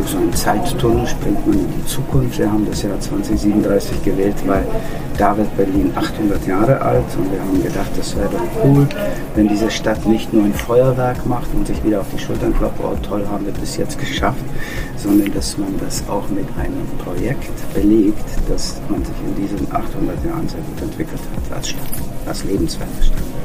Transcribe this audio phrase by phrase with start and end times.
[0.00, 2.38] durch so einen Zeittunnel, springt man in die Zukunft.
[2.38, 4.64] Wir haben das Jahr 2037 gewählt, weil
[5.18, 8.86] da wird Berlin 800 Jahre alt und wir haben gedacht, das wäre doch cool,
[9.34, 12.80] wenn diese Stadt nicht nur ein Feuerwerk macht und sich wieder auf die Schultern klopft,
[12.82, 14.44] oh toll, haben wir das jetzt geschafft,
[14.96, 20.24] sondern dass man das auch mit einem Projekt belegt, dass man sich in diesen 800
[20.24, 21.82] Jahren sehr gut entwickelt hat als Stadt,
[22.26, 23.39] als lebenswerte Stadt.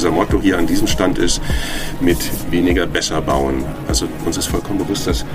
[0.00, 1.42] Unser Motto hier an diesem Stand ist,
[2.00, 2.16] mit
[2.50, 3.62] weniger besser bauen.
[3.86, 5.26] Also uns ist vollkommen bewusst, dass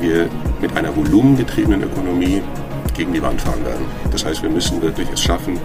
[0.00, 2.40] wir mit einer volumengetriebenen Ökonomie
[2.94, 3.84] gegen die Wand fahren werden.
[4.10, 5.60] Das heißt, wir müssen wirklich es schaffen,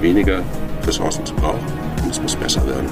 [0.00, 0.42] weniger
[0.84, 1.64] Ressourcen zu brauchen
[2.02, 2.88] und es muss besser werden.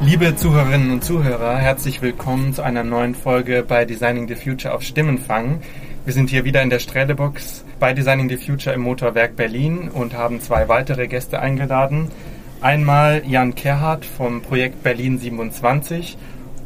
[0.00, 4.82] Liebe Zuhörerinnen und Zuhörer, herzlich willkommen zu einer neuen Folge bei Designing the Future auf
[4.82, 5.60] Stimmenfang.
[6.04, 10.14] Wir sind hier wieder in der Strählebox bei Designing the Future im Motorwerk Berlin und
[10.14, 12.10] haben zwei weitere Gäste eingeladen.
[12.60, 16.16] Einmal Jan Kerhardt vom Projekt Berlin 27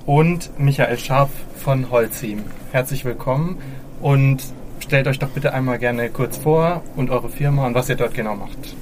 [0.07, 2.45] und Michael Scharf von Holzim.
[2.71, 3.59] Herzlich willkommen
[4.01, 4.43] und
[4.79, 8.15] stellt euch doch bitte einmal gerne kurz vor und eure Firma und was ihr dort
[8.15, 8.77] genau macht.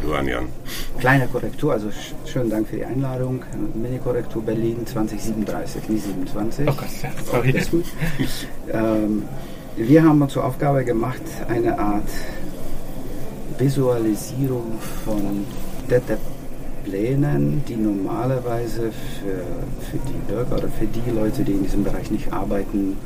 [0.00, 0.48] Du an, Jan.
[0.98, 1.90] Kleine Korrektur, also
[2.24, 3.42] schönen Dank für die Einladung.
[3.74, 6.68] Mini-Korrektur Berlin 2037, nie 27.
[6.68, 7.54] Oh Gott, ja, sorry.
[8.72, 9.24] ähm,
[9.76, 12.08] wir haben uns zur Aufgabe gemacht, eine Art
[13.58, 15.46] Visualisierung von
[16.84, 22.10] Plänen, die normalerweise für, für die Bürger oder für die Leute, die in diesem Bereich
[22.10, 22.96] nicht arbeiten,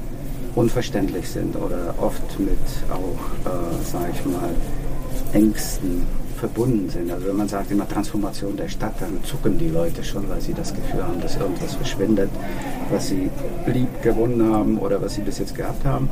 [0.55, 2.59] unverständlich sind oder oft mit
[2.91, 4.51] auch, äh, sage ich mal,
[5.33, 6.07] Ängsten
[6.37, 7.11] verbunden sind.
[7.11, 10.55] Also wenn man sagt immer Transformation der Stadt, dann zucken die Leute schon, weil sie
[10.55, 12.31] das Gefühl haben, dass irgendwas verschwindet,
[12.91, 13.31] was sie
[13.67, 16.09] lieb gewonnen haben oder was sie bis jetzt gehabt haben.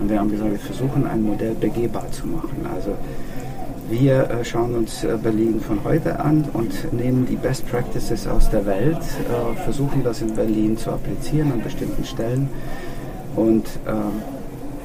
[0.00, 2.66] Und wir haben gesagt, wir versuchen ein Modell begehbar zu machen.
[2.74, 2.96] Also
[3.92, 8.48] wir äh, schauen uns äh, Berlin von heute an und nehmen die Best Practices aus
[8.48, 12.48] der Welt, äh, versuchen das in Berlin zu applizieren an bestimmten Stellen
[13.36, 13.66] und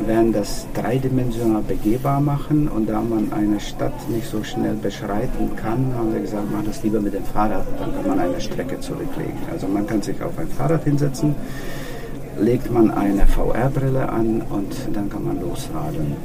[0.06, 5.94] werden das dreidimensional begehbar machen und da man eine Stadt nicht so schnell beschreiten kann,
[5.96, 9.38] haben wir gesagt, mach das lieber mit dem Fahrrad, dann kann man eine Strecke zurücklegen.
[9.52, 11.36] Also man kann sich auf ein Fahrrad hinsetzen,
[12.40, 16.16] legt man eine VR-Brille an und dann kann man losradeln.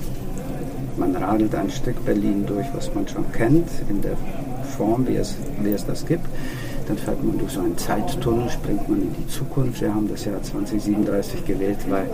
[0.99, 4.16] Man radelt ein Stück Berlin durch, was man schon kennt, in der
[4.77, 6.27] Form, wie es, wie es das gibt.
[6.88, 9.81] Dann fährt man durch so einen Zeittunnel, springt man in die Zukunft.
[9.81, 12.09] Wir haben das Jahr 2037 gewählt, weil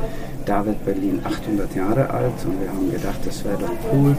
[0.45, 4.15] da wird Berlin 800 Jahre alt und wir haben gedacht, das wäre doch cool,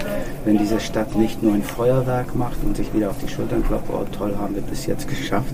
[0.45, 3.89] wenn diese Stadt nicht nur ein Feuerwerk macht und sich wieder auf die Schultern klopft,
[3.91, 5.53] oh toll, haben wir bis jetzt geschafft,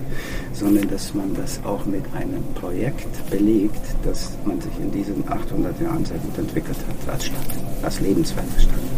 [0.52, 5.80] sondern dass man das auch mit einem Projekt belegt, dass man sich in diesen 800
[5.80, 7.46] Jahren sehr gut entwickelt hat als Stadt,
[7.82, 8.95] als lebenswerte Stadt.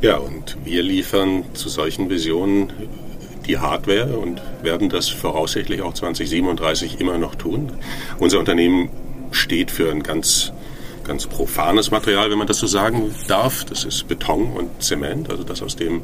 [0.00, 2.72] Ja, und wir liefern zu solchen Visionen
[3.48, 7.72] die Hardware und werden das voraussichtlich auch 2037 immer noch tun.
[8.20, 8.90] Unser Unternehmen
[9.32, 10.52] steht für ein ganz
[11.08, 13.64] ganz profanes Material, wenn man das so sagen darf.
[13.64, 16.02] Das ist Beton und Zement, also das aus dem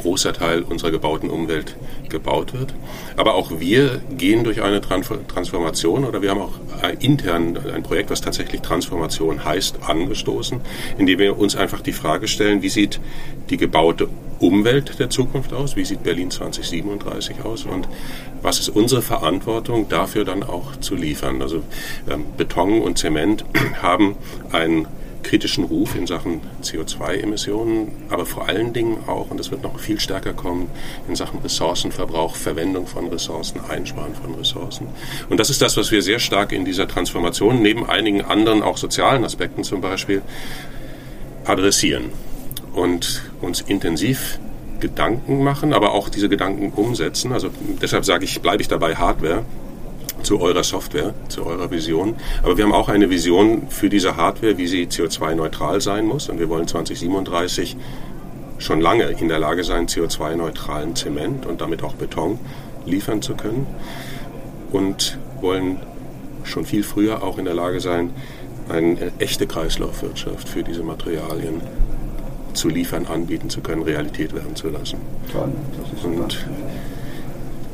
[0.00, 1.76] großer Teil unserer gebauten Umwelt
[2.08, 2.74] gebaut wird.
[3.16, 6.54] Aber auch wir gehen durch eine Transformation oder wir haben auch
[6.98, 10.60] intern ein Projekt, was tatsächlich Transformation heißt, angestoßen,
[10.98, 13.00] indem wir uns einfach die Frage stellen, wie sieht
[13.50, 14.08] die gebaute
[14.40, 17.88] Umwelt der Zukunft aus, wie sieht Berlin 2037 aus und
[18.42, 21.42] was ist unsere Verantwortung dafür dann auch zu liefern.
[21.42, 21.62] Also
[22.08, 23.44] ähm, Beton und Zement
[23.82, 24.16] haben
[24.52, 24.86] einen
[25.24, 29.98] kritischen Ruf in Sachen CO2-Emissionen, aber vor allen Dingen auch, und das wird noch viel
[29.98, 30.70] stärker kommen,
[31.08, 34.86] in Sachen Ressourcenverbrauch, Verwendung von Ressourcen, Einsparen von Ressourcen.
[35.28, 38.78] Und das ist das, was wir sehr stark in dieser Transformation, neben einigen anderen auch
[38.78, 40.22] sozialen Aspekten zum Beispiel,
[41.44, 42.12] adressieren
[42.74, 44.38] und uns intensiv
[44.80, 47.32] Gedanken machen, aber auch diese Gedanken umsetzen.
[47.32, 47.50] Also
[47.82, 49.44] deshalb sage ich, bleibe ich dabei Hardware
[50.22, 52.16] zu eurer Software, zu eurer Vision.
[52.42, 56.28] Aber wir haben auch eine Vision für diese Hardware, wie sie CO2-neutral sein muss.
[56.28, 57.76] Und wir wollen 2037
[58.58, 62.38] schon lange in der Lage sein, CO2-neutralen Zement und damit auch Beton
[62.84, 63.66] liefern zu können.
[64.72, 65.80] Und wollen
[66.44, 68.10] schon viel früher auch in der Lage sein,
[68.68, 71.62] eine echte Kreislaufwirtschaft für diese Materialien
[72.54, 74.98] zu liefern, anbieten zu können, Realität werden zu lassen.
[75.32, 76.22] Toll, das ist super.
[76.22, 76.46] Und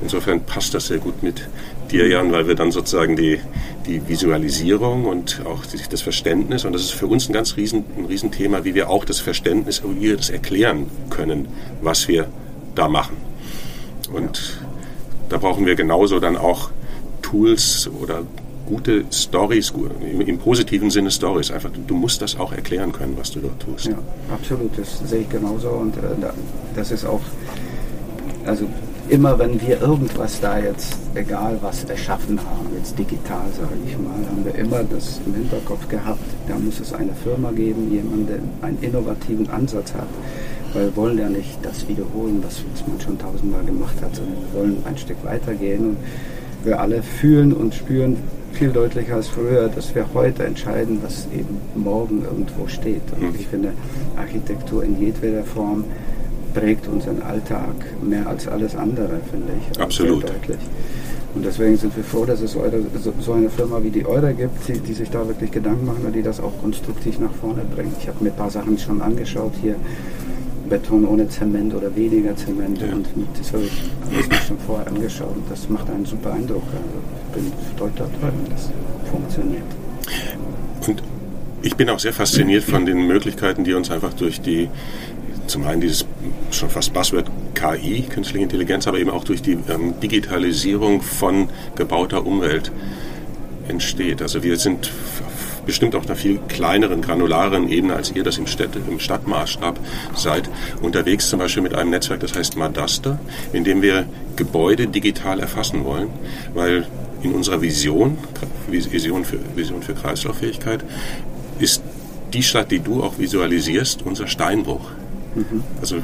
[0.02, 1.48] insofern passt das sehr gut mit
[1.90, 3.40] dir, Jan, weil wir dann sozusagen die,
[3.86, 8.06] die Visualisierung und auch das Verständnis, und das ist für uns ein ganz riesen, ein
[8.06, 11.48] Riesenthema, wie wir auch das Verständnis, wie wir das erklären können,
[11.82, 12.26] was wir
[12.74, 13.16] da machen.
[14.12, 14.60] Und
[15.28, 16.70] da brauchen wir genauso dann auch
[17.22, 18.22] Tools oder
[18.66, 19.72] gute Stories,
[20.26, 21.50] im positiven Sinne Stories.
[21.50, 23.86] Einfach, du musst das auch erklären können, was du dort tust.
[23.86, 23.98] Ja,
[24.32, 24.76] absolut.
[24.76, 25.68] Das sehe ich genauso.
[25.68, 26.00] Und äh,
[26.74, 27.20] das ist auch,
[28.46, 28.66] also
[29.08, 34.14] immer wenn wir irgendwas da jetzt, egal was erschaffen haben, jetzt digital sage ich mal,
[34.30, 38.38] haben wir immer das im Hinterkopf gehabt, da muss es eine Firma geben, jemand, der
[38.62, 40.08] einen innovativen Ansatz hat.
[40.72, 44.36] Weil wir wollen ja nicht das wiederholen, was, was man schon tausendmal gemacht hat, sondern
[44.36, 45.96] wir wollen ein Stück weitergehen und
[46.64, 48.16] wir alle fühlen und spüren
[48.54, 53.02] viel deutlicher als früher, dass wir heute entscheiden, was eben morgen irgendwo steht.
[53.12, 53.34] Und mhm.
[53.38, 53.72] ich finde,
[54.16, 55.84] Architektur in jedweder Form
[56.54, 59.80] prägt unseren Alltag mehr als alles andere, finde ich.
[59.80, 60.22] Absolut.
[60.22, 60.58] deutlich.
[61.34, 64.78] Und deswegen sind wir froh, dass es so eine Firma wie die Eure gibt, die,
[64.78, 67.92] die sich da wirklich Gedanken machen und die das auch konstruktiv nach vorne bringt.
[67.98, 69.74] Ich habe mir ein paar Sachen schon angeschaut hier.
[70.68, 72.80] Beton ohne Zement oder weniger Zement.
[72.80, 72.92] Ja.
[72.92, 73.06] Und
[73.38, 75.34] das habe ich alles mir schon vorher angeschaut.
[75.34, 76.62] Und das macht einen super Eindruck.
[76.62, 78.12] Also bin stolz darauf,
[78.50, 78.70] das
[79.10, 79.62] funktioniert.
[80.86, 81.02] Und
[81.62, 84.68] ich bin auch sehr fasziniert von den Möglichkeiten, die uns einfach durch die
[85.46, 86.06] zum einen dieses
[86.50, 92.26] schon fast Buzzword KI, künstliche Intelligenz, aber eben auch durch die ähm, Digitalisierung von gebauter
[92.26, 92.72] Umwelt
[93.68, 94.22] entsteht.
[94.22, 94.90] Also wir sind
[95.66, 99.78] bestimmt auf einer viel kleineren, granularen Ebene, als ihr das im, Städte, im Stadtmaßstab
[100.14, 100.48] seid,
[100.82, 103.18] unterwegs zum Beispiel mit einem Netzwerk, das heißt Madaster,
[103.52, 104.06] in dem wir
[104.36, 106.08] Gebäude digital erfassen wollen,
[106.52, 106.86] weil
[107.24, 108.18] in unserer Vision,
[108.68, 110.84] Vision für, Vision für Kreislauffähigkeit,
[111.58, 111.82] ist
[112.32, 114.90] die Stadt, die du auch visualisierst, unser Steinbruch.
[115.34, 115.62] Mhm.
[115.80, 115.96] Also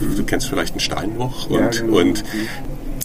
[0.00, 1.98] du kennst vielleicht einen Steinbruch und, ja, genau.
[1.98, 2.24] und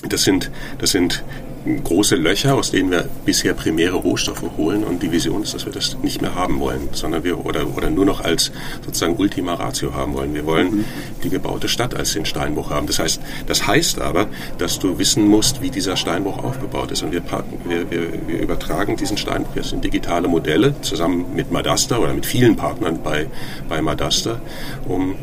[0.07, 1.23] das sind, das sind
[1.65, 5.71] große Löcher, aus denen wir bisher primäre Rohstoffe holen und die Vision ist, dass wir
[5.71, 8.51] das nicht mehr haben wollen, sondern wir oder, oder nur noch als
[8.86, 10.33] sozusagen Ultima Ratio haben wollen.
[10.33, 10.86] Wir wollen mhm.
[11.24, 12.88] die gebaute Stadt als den Steinbruch haben.
[12.88, 14.27] Das heißt, das heißt aber,
[14.57, 17.21] dass du wissen musst, wie dieser Steinbruch aufgebaut ist und wir,
[17.65, 22.25] wir, wir, wir übertragen diesen Steinbruch jetzt in digitale Modelle zusammen mit Madaster oder mit
[22.25, 23.27] vielen Partnern bei,
[23.69, 24.42] bei Madaster,
[24.88, 25.15] um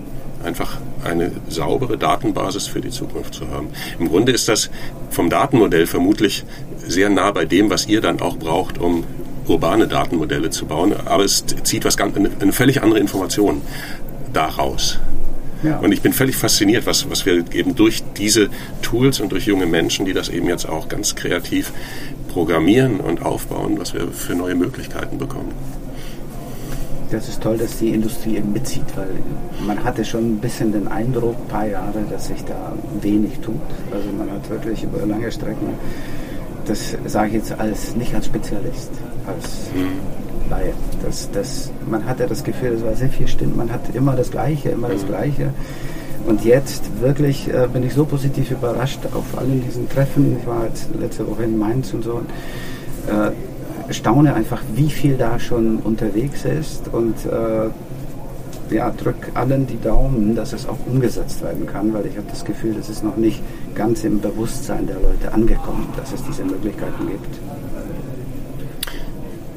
[0.44, 3.68] einfach eine saubere Datenbasis für die Zukunft zu haben.
[3.98, 4.70] Im Grunde ist das
[5.10, 6.44] vom Datenmodell vermutlich
[6.86, 9.04] sehr nah bei dem, was ihr dann auch braucht, um
[9.46, 10.94] urbane Datenmodelle zu bauen.
[11.04, 13.62] Aber es zieht was ganz, eine völlig andere Information
[14.32, 14.98] daraus.
[15.62, 15.78] Ja.
[15.78, 18.48] Und ich bin völlig fasziniert, was, was wir eben durch diese
[18.80, 21.72] Tools und durch junge Menschen, die das eben jetzt auch ganz kreativ
[22.32, 25.52] programmieren und aufbauen, was wir für neue Möglichkeiten bekommen
[27.10, 29.08] das ist toll, dass die Industrie eben mitzieht, weil
[29.66, 33.60] man hatte schon ein bisschen den Eindruck, ein paar Jahre, dass sich da wenig tut.
[33.90, 35.74] Also man hat wirklich über lange Strecken,
[36.66, 38.90] das sage ich jetzt als nicht als Spezialist,
[39.26, 39.70] als.
[40.50, 40.72] Laie.
[41.04, 44.32] Das, das, man hatte das Gefühl, es war sehr viel Stimmen, man hat immer das
[44.32, 45.06] Gleiche, immer das mhm.
[45.06, 45.54] Gleiche.
[46.26, 50.36] Und jetzt wirklich äh, bin ich so positiv überrascht auf allen diesen Treffen.
[50.40, 52.14] Ich war jetzt letzte Woche in Mainz und so.
[52.14, 52.30] Und,
[53.08, 53.30] äh,
[53.90, 57.70] staune einfach, wie viel da schon unterwegs ist und äh,
[58.74, 62.44] ja, drück allen die Daumen, dass es auch umgesetzt werden kann, weil ich habe das
[62.44, 63.42] Gefühl, es ist noch nicht
[63.74, 67.38] ganz im Bewusstsein der Leute angekommen, dass es diese Möglichkeiten gibt.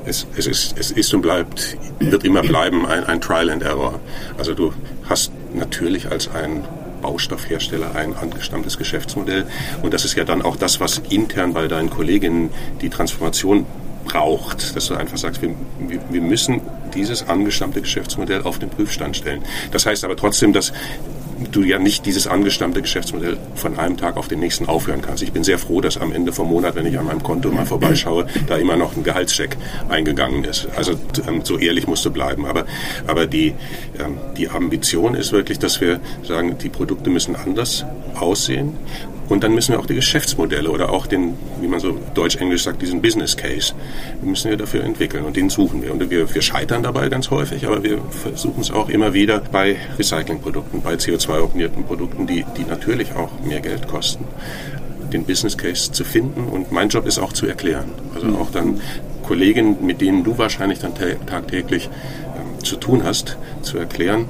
[0.05, 3.99] Es, es, ist, es ist und bleibt, wird immer bleiben ein, ein Trial and Error.
[4.37, 4.73] Also du
[5.07, 6.63] hast natürlich als ein
[7.01, 9.45] Baustoffhersteller ein angestammtes Geschäftsmodell.
[9.81, 12.49] Und das ist ja dann auch das, was intern bei deinen Kolleginnen
[12.81, 13.65] die Transformation
[14.05, 15.55] braucht, dass du einfach sagst, wir,
[16.09, 16.61] wir müssen
[16.93, 19.43] dieses angestammte Geschäftsmodell auf den Prüfstand stellen.
[19.71, 20.73] Das heißt aber trotzdem, dass
[21.51, 25.23] du ja nicht dieses angestammte Geschäftsmodell von einem Tag auf den nächsten aufhören kannst.
[25.23, 27.65] Ich bin sehr froh, dass am Ende vom Monat, wenn ich an meinem Konto mal
[27.65, 29.57] vorbeischaue, da immer noch ein Gehaltscheck
[29.89, 30.67] eingegangen ist.
[30.75, 30.93] Also
[31.27, 32.45] ähm, so ehrlich musst du bleiben.
[32.45, 32.65] Aber,
[33.07, 33.53] aber die,
[33.99, 37.85] ähm, die Ambition ist wirklich, dass wir sagen, die Produkte müssen anders
[38.15, 38.77] aussehen
[39.33, 42.83] und dann müssen wir auch die Geschäftsmodelle oder auch den, wie man so deutsch-englisch sagt,
[42.83, 43.73] diesen Business Case,
[44.21, 45.91] müssen wir dafür entwickeln und den suchen wir.
[45.91, 49.77] Und wir, wir scheitern dabei ganz häufig, aber wir versuchen es auch immer wieder bei
[49.97, 54.25] Recyclingprodukten, bei CO2-optimierten Produkten, die, die natürlich auch mehr Geld kosten,
[55.11, 56.43] den Business Case zu finden.
[56.43, 57.85] Und mein Job ist auch zu erklären.
[58.13, 58.81] Also auch dann
[59.23, 61.89] Kollegen, mit denen du wahrscheinlich dann tagtäglich
[62.35, 64.29] ähm, zu tun hast, zu erklären,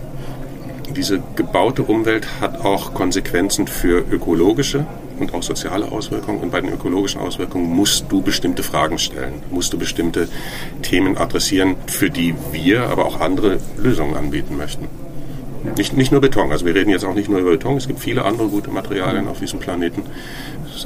[0.96, 4.86] diese gebaute Umwelt hat auch Konsequenzen für ökologische
[5.20, 6.40] und auch soziale Auswirkungen.
[6.40, 10.28] Und bei den ökologischen Auswirkungen musst du bestimmte Fragen stellen, musst du bestimmte
[10.82, 14.88] Themen adressieren, für die wir, aber auch andere Lösungen anbieten möchten.
[15.78, 18.02] Nicht, nicht nur Beton, also wir reden jetzt auch nicht nur über Beton, es gibt
[18.02, 20.04] viele andere gute Materialien auf diesem Planeten,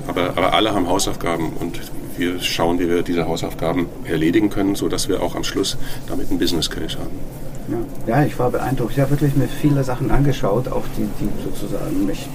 [0.08, 1.80] aber, aber alle haben Hausaufgaben und
[2.18, 6.38] wir schauen, wie wir diese Hausaufgaben erledigen können, sodass wir auch am Schluss damit einen
[6.38, 7.47] Business Case haben.
[7.68, 8.16] Ja.
[8.16, 8.94] ja, ich war beeindruckt.
[8.94, 12.28] Ich habe wirklich mir viele Sachen angeschaut, auch die, die sozusagen mich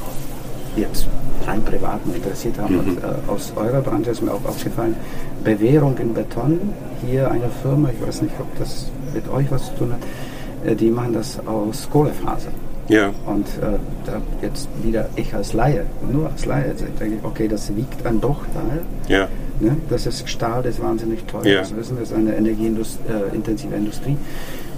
[0.77, 1.07] jetzt
[1.47, 2.75] rein privat mal interessiert haben.
[2.75, 2.81] Mhm.
[2.81, 4.97] Und äh, aus eurer Branche ist mir auch aufgefallen,
[5.45, 6.61] Bewährung in Beton.
[7.07, 10.75] Hier eine Firma, ich weiß nicht, ob das mit euch was zu tun hat, äh,
[10.75, 12.51] die machen das aus Kohlefaser.
[12.89, 13.11] Ja.
[13.27, 17.49] Und äh, da jetzt wieder ich als Laie, nur als Laie, also ich denke, okay,
[17.49, 18.83] das wiegt ein Bruchteil.
[19.09, 19.29] Ja.
[19.61, 19.77] Ne?
[19.89, 21.47] Das ist Stahl, das ist wahnsinnig teuer.
[21.47, 21.59] Ja.
[21.61, 24.17] Das wissen wir, das ist eine energieintensive äh, Industrie.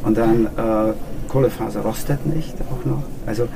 [0.04, 0.92] Und dann äh,
[1.28, 3.02] Kohlefaser rostet nicht auch noch.
[3.26, 3.49] Also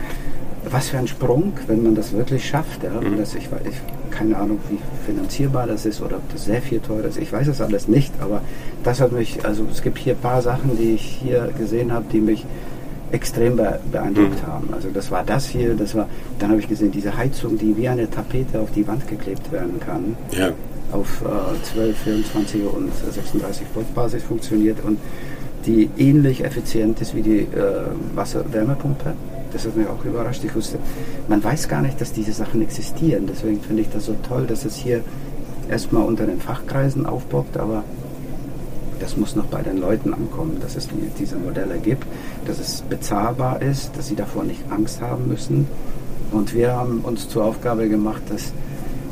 [0.71, 2.83] was für ein Sprung, wenn man das wirklich schafft.
[2.83, 3.01] Ja?
[3.01, 3.19] Mhm.
[3.19, 3.77] Das, ich, ich
[4.11, 7.19] keine Ahnung, wie finanzierbar das ist oder ob das sehr viel teurer ist.
[7.19, 8.43] Ich weiß es alles nicht, aber
[8.83, 12.07] das hat mich, also es gibt hier ein paar Sachen, die ich hier gesehen habe,
[12.11, 12.45] die mich
[13.13, 14.47] extrem beeindruckt mhm.
[14.47, 14.69] haben.
[14.73, 17.89] Also das war das hier, das war, dann habe ich gesehen, diese Heizung, die wie
[17.89, 20.17] eine Tapete auf die Wand geklebt werden kann.
[20.33, 20.51] Ja.
[20.93, 24.99] Auf äh, 12, 24 und 36 Volt Basis funktioniert und
[25.67, 27.47] die ähnlich effizient ist wie die äh,
[28.15, 29.15] Wasserwärmepumpe.
[29.53, 30.45] Das hat mich auch überrascht.
[30.45, 30.79] Ich wusste,
[31.29, 33.27] man weiß gar nicht, dass diese Sachen existieren.
[33.27, 35.03] Deswegen finde ich das so toll, dass es hier
[35.71, 37.85] erstmal unter den Fachkreisen aufpoppt, aber
[39.01, 40.89] das muss noch bei den Leuten ankommen, dass es
[41.19, 42.05] diese Modelle gibt,
[42.47, 45.69] dass es bezahlbar ist, dass sie davor nicht Angst haben müssen.
[46.33, 48.53] Und wir haben uns zur Aufgabe gemacht, dass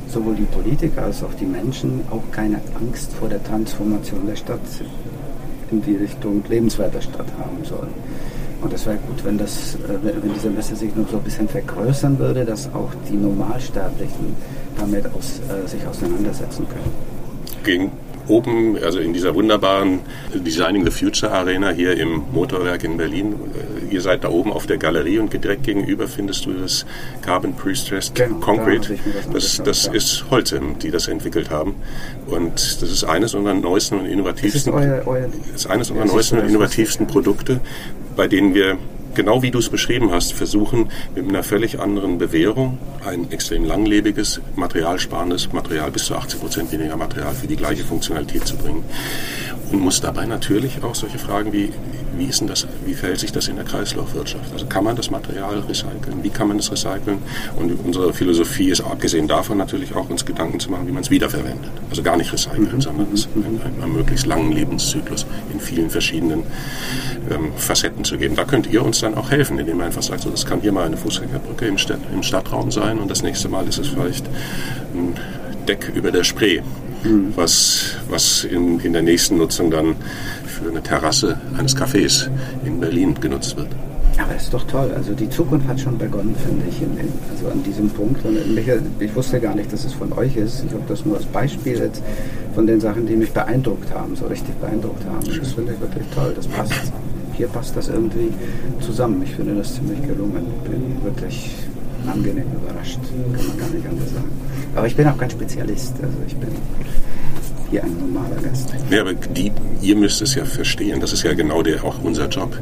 [0.09, 4.61] sowohl die Politiker als auch die Menschen auch keine Angst vor der Transformation der Stadt
[5.71, 7.93] in die Richtung lebenswerter Stadt haben sollen.
[8.63, 11.49] Und es wäre gut, wenn, das, äh, wenn diese Messe sich noch so ein bisschen
[11.49, 14.35] vergrößern würde, dass auch die Normalsterblichen
[14.79, 16.93] damit aus, äh, sich auseinandersetzen können.
[17.65, 17.93] Gegen
[18.29, 20.01] oben, also in dieser wunderbaren
[20.35, 23.35] Designing the Future Arena hier im Motorwerk in Berlin.
[23.91, 26.87] Ihr seid da oben auf der Galerie und direkt gegenüber findest du das
[27.23, 28.95] Carbon Pre-Stressed genau, Concrete.
[28.95, 31.75] Da das, das ist Holte, die das entwickelt haben.
[32.27, 36.07] Und das ist eines unserer neuesten und innovativsten, das ist, euer, euer, ist eines unserer
[36.07, 37.61] neuesten und innovativsten Produkte,
[38.17, 38.79] bei denen wir
[39.17, 44.41] genau wie du es beschrieben hast, versuchen mit einer völlig anderen Bewährung ein extrem langlebiges,
[44.55, 48.85] materialsparendes Material, bis zu 80 Prozent weniger Material für die gleiche Funktionalität zu bringen.
[49.73, 51.73] Und muss dabei natürlich auch solche Fragen wie,
[52.17, 54.53] wie ist denn das, wie verhält sich das in der Kreislaufwirtschaft?
[54.53, 56.23] Also kann man das Material recyceln?
[56.23, 57.19] Wie kann man es recyceln?
[57.57, 61.11] Und unsere Philosophie ist abgesehen davon natürlich auch uns Gedanken zu machen, wie man es
[61.11, 61.71] wiederverwendet.
[61.91, 62.81] Also gar nicht recyceln, mhm.
[62.81, 66.45] sondern es einen, einen, möglichst langen Lebenszyklus in vielen verschiedenen
[67.31, 68.37] ähm, Facetten zu geben.
[68.37, 70.73] Da könnt ihr uns dann auch helfen, indem ihr einfach sagt, so, das kann hier
[70.73, 74.27] mal eine Fußgängerbrücke im, Stadt, im Stadtraum sein und das nächste Mal ist es vielleicht
[74.95, 75.15] ein
[75.67, 76.63] Deck über der Spree,
[77.09, 77.33] mhm.
[77.37, 79.97] was, was in, in der nächsten Nutzung dann
[80.47, 82.29] für eine Terrasse eines Cafés
[82.65, 83.69] in Berlin genutzt wird.
[84.19, 84.91] Aber das ist doch toll.
[84.97, 88.25] Also die Zukunft hat schon begonnen, finde ich, in, in, also an diesem Punkt.
[88.25, 88.67] Und mich,
[88.99, 90.65] ich wusste gar nicht, dass es von euch ist.
[90.67, 92.03] Ich habe das nur als Beispiel jetzt
[92.55, 95.27] von den Sachen, die mich beeindruckt haben, so richtig beeindruckt haben.
[95.39, 96.33] Das finde ich wirklich toll.
[96.35, 96.93] Das passt
[97.37, 98.33] hier passt das irgendwie
[98.81, 99.23] zusammen.
[99.23, 100.47] Ich finde das ziemlich gelungen.
[100.65, 101.51] Bin wirklich
[102.09, 103.01] angenehm überrascht,
[103.33, 104.31] kann man gar nicht anders sagen.
[104.75, 105.95] Aber ich bin auch kein Spezialist.
[106.03, 106.51] Also ich bin
[107.71, 108.75] hier ein normaler Gast.
[108.91, 111.01] Ja, aber die, ihr müsst es ja verstehen.
[111.01, 112.57] Das ist ja genau der, auch unser Job.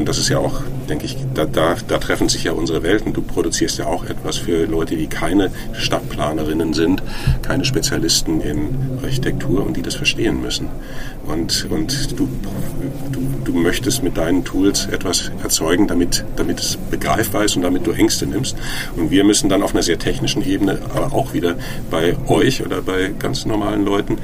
[0.00, 3.12] Und das ist ja auch, denke ich, da, da, da treffen sich ja unsere Welten.
[3.12, 7.02] Du produzierst ja auch etwas für Leute, die keine Stadtplanerinnen sind,
[7.42, 10.68] keine Spezialisten in Architektur und die das verstehen müssen.
[11.26, 12.26] Und, und du,
[13.12, 17.86] du, du möchtest mit deinen Tools etwas erzeugen, damit, damit es begreifbar ist und damit
[17.86, 18.56] du Ängste nimmst.
[18.96, 21.56] Und wir müssen dann auf einer sehr technischen Ebene, aber auch wieder
[21.90, 24.16] bei euch oder bei ganz normalen Leuten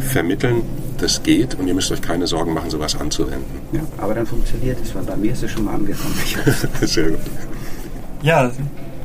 [0.00, 0.62] vermitteln,
[0.98, 3.44] das geht und ihr müsst euch keine Sorgen machen, sowas anzuwenden.
[3.72, 6.14] Ja, aber dann funktioniert es, weil bei mir ist es schon mal angekommen.
[6.82, 7.20] sehr gut.
[8.22, 8.50] Ja,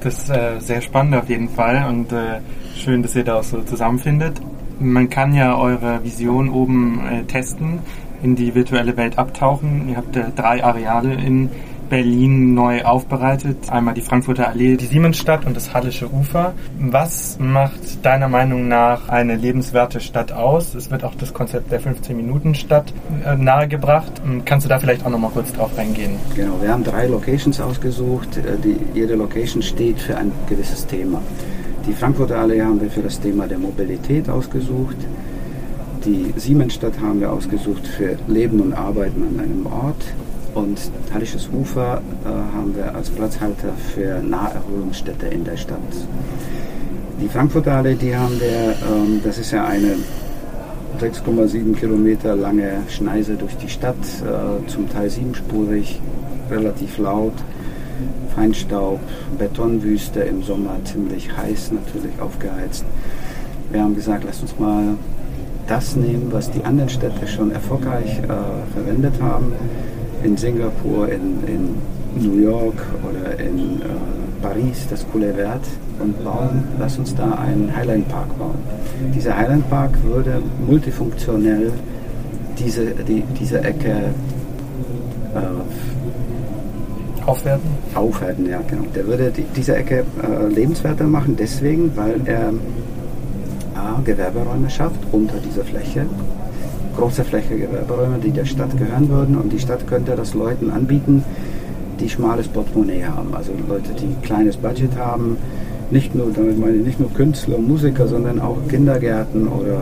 [0.02, 2.40] das ist äh, sehr spannend auf jeden Fall und äh,
[2.76, 4.40] schön, dass ihr da auch so zusammenfindet.
[4.80, 7.80] Man kann ja eure Vision oben äh, testen,
[8.24, 9.90] in die virtuelle Welt abtauchen.
[9.90, 11.50] Ihr habt äh, drei Areale in
[11.90, 13.70] Berlin neu aufbereitet.
[13.70, 16.54] Einmal die Frankfurter Allee, die Siemensstadt und das Hallische Ufer.
[16.80, 20.76] Was macht deiner Meinung nach eine lebenswerte Stadt aus?
[20.76, 22.94] Es wird auch das Konzept der 15-Minuten-Stadt
[23.26, 24.22] äh, nahegebracht.
[24.46, 26.18] Kannst du da vielleicht auch noch mal kurz drauf eingehen?
[26.36, 28.38] Genau, wir haben drei Locations ausgesucht.
[28.38, 31.22] Äh, die, jede Location steht für ein gewisses Thema.
[31.88, 34.98] Die Frankfurter Allee haben wir für das Thema der Mobilität ausgesucht.
[36.06, 40.04] Die Siemensstadt haben wir ausgesucht für Leben und Arbeiten an einem Ort.
[40.60, 40.78] Und
[41.14, 45.80] Hallisches Ufer äh, haben wir als Platzhalter für Naherholungsstätte in der Stadt.
[47.22, 49.96] Die Frankfurter Allee, die haben wir, ähm, das ist ja eine
[51.00, 56.02] 6,7 Kilometer lange Schneise durch die Stadt, äh, zum Teil siebenspurig,
[56.52, 57.36] relativ laut,
[58.36, 59.00] Feinstaub,
[59.38, 62.84] Betonwüste im Sommer, ziemlich heiß natürlich aufgeheizt.
[63.72, 64.98] Wir haben gesagt, lass uns mal
[65.68, 69.54] das nehmen, was die anderen Städte schon erfolgreich äh, verwendet haben
[70.24, 71.76] in Singapur, in, in
[72.16, 73.86] New York oder in äh,
[74.42, 75.66] Paris, das coole Wert
[76.00, 78.58] und bauen, lass uns da einen Highline Park bauen.
[79.14, 81.72] Dieser Highline Park würde multifunktionell
[82.58, 84.14] diese, die, diese Ecke
[85.36, 85.40] äh,
[87.26, 87.70] aufwerten?
[87.94, 88.84] Aufwerten, ja, genau.
[88.96, 92.54] Der würde die, diese Ecke äh, lebenswerter machen, deswegen, weil er
[93.76, 96.06] A, Gewerberäume schafft unter dieser Fläche.
[97.00, 101.24] Große Fläche Gewerberäume, die der Stadt gehören würden und die Stadt könnte das Leuten anbieten,
[101.98, 103.34] die schmales Portemonnaie haben.
[103.34, 105.38] Also Leute, die kleines Budget haben,
[105.92, 109.80] nicht nur, damit meine ich nicht nur Künstler und Musiker, sondern auch Kindergärten oder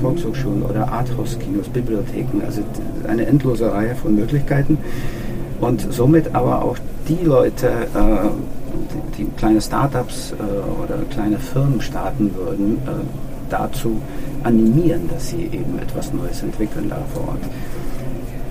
[0.00, 2.62] Volkshochschulen oder Arthouse-Kinos, Bibliotheken, also
[3.08, 4.78] eine endlose Reihe von Möglichkeiten.
[5.60, 6.78] Und somit aber auch
[7.08, 8.28] die Leute, äh,
[9.16, 12.90] die, die, kleine Startups äh, oder kleine Firmen starten würden, äh,
[13.50, 14.00] dazu
[14.44, 17.42] animieren, dass sie eben etwas Neues entwickeln da vor Ort.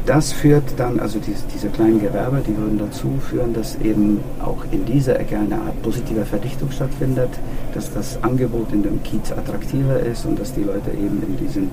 [0.06, 4.66] Das führt dann, also diese, diese kleinen Gewerbe, die würden dazu führen, dass eben auch
[4.72, 7.30] in dieser Ecke eine Art positive Verdichtung stattfindet,
[7.76, 11.70] dass das Angebot in dem Kiez attraktiver ist und dass die Leute eben in diesen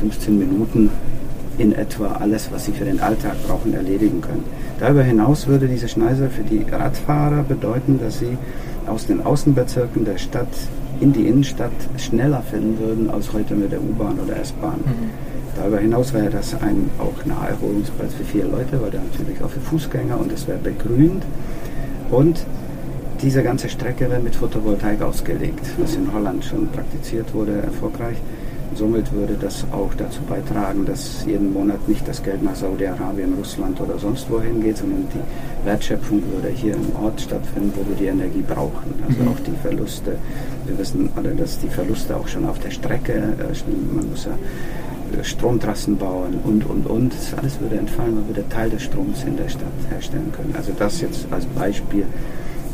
[0.00, 0.90] 15 Minuten
[1.56, 4.44] in etwa alles, was sie für den Alltag brauchen, erledigen können.
[4.78, 8.38] Darüber hinaus würde diese Schneise für die Radfahrer bedeuten, dass sie
[8.86, 10.48] aus den Außenbezirken der Stadt
[11.00, 14.80] in die Innenstadt schneller finden würden als heute mit der U-Bahn oder S-Bahn.
[14.84, 15.10] Mhm.
[15.56, 19.60] Darüber hinaus wäre das ein auch Naherholungsplatz für viele Leute, weil da natürlich auch für
[19.60, 21.24] Fußgänger und es wäre begrünt.
[22.10, 22.44] Und
[23.22, 28.16] diese ganze Strecke wäre mit Photovoltaik ausgelegt, was in Holland schon praktiziert wurde, erfolgreich.
[28.74, 33.80] Somit würde das auch dazu beitragen, dass jeden Monat nicht das Geld nach Saudi-Arabien, Russland
[33.80, 38.06] oder sonst wohin geht, sondern die Wertschöpfung würde hier im Ort stattfinden, wo wir die
[38.06, 38.94] Energie brauchen.
[39.08, 39.28] Also mhm.
[39.28, 40.16] auch die Verluste.
[40.66, 44.32] Wir wissen alle, dass die Verluste auch schon auf der Strecke, äh, man muss ja
[45.22, 47.12] Stromtrassen bauen und, und, und.
[47.12, 50.54] Das alles würde entfallen, weil wir Teil des Stroms in der Stadt herstellen können.
[50.56, 52.04] Also das jetzt als Beispiel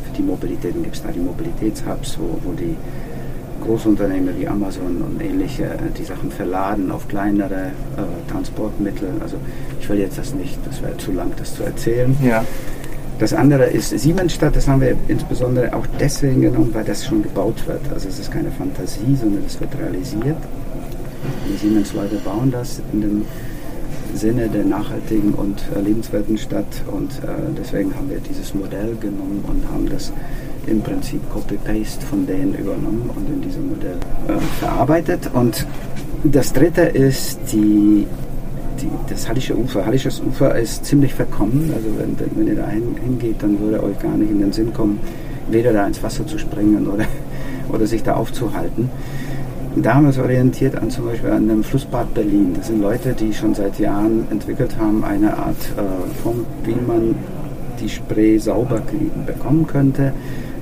[0.04, 0.74] für die Mobilität.
[0.74, 2.76] Dann gibt es da die Mobilitätshubs, wo, wo die
[3.62, 7.54] Großunternehmen wie Amazon und ähnliche äh, die Sachen verladen auf kleinere
[7.96, 9.08] äh, Transportmittel.
[9.20, 9.36] Also
[9.80, 12.16] ich will jetzt das nicht, das wäre zu lang, das zu erzählen.
[12.22, 12.44] Ja.
[13.18, 17.66] Das andere ist Siemensstadt, das haben wir insbesondere auch deswegen genommen, weil das schon gebaut
[17.66, 17.80] wird.
[17.92, 20.36] Also es ist keine Fantasie, sondern es wird realisiert.
[21.48, 23.22] Die Siemens-Leute bauen das in dem
[24.14, 29.44] Sinne der nachhaltigen und äh, lebenswerten Stadt und äh, deswegen haben wir dieses Modell genommen
[29.46, 30.12] und haben das
[30.66, 33.96] im Prinzip Copy-Paste von denen übernommen und in diesem Modell
[34.28, 35.30] äh, verarbeitet.
[35.32, 35.66] Und
[36.24, 38.06] das dritte ist die,
[38.80, 39.84] die, das Hallische Ufer.
[39.84, 41.70] Hallisches Ufer ist ziemlich verkommen.
[41.74, 45.00] Also wenn, wenn ihr da hingeht, dann würde euch gar nicht in den Sinn kommen,
[45.50, 47.04] weder da ins Wasser zu springen oder,
[47.72, 48.90] oder sich da aufzuhalten.
[49.76, 52.54] Da haben wir uns orientiert an zum Beispiel an dem Flussbad Berlin.
[52.56, 57.16] Das sind Leute, die schon seit Jahren entwickelt haben, eine Art äh, Form, wie man
[57.80, 58.80] die Spree sauber
[59.26, 60.12] bekommen könnte,